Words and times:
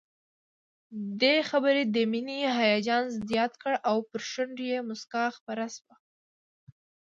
دې 1.21 1.35
خبر 1.49 1.75
د 1.95 1.97
مينې 2.11 2.39
هيجان 2.59 3.03
زيات 3.29 3.53
کړ 3.61 3.73
او 3.89 3.97
پر 4.09 4.21
شونډو 4.31 4.63
يې 4.71 4.79
مسکا 4.89 5.23
خپره 5.37 5.65
شوه 5.75 5.95